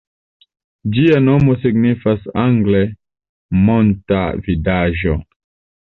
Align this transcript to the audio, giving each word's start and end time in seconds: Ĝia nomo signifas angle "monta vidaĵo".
Ĝia 0.95 1.19
nomo 1.25 1.55
signifas 1.67 2.25
angle 2.47 2.83
"monta 3.71 4.27
vidaĵo". 4.51 5.21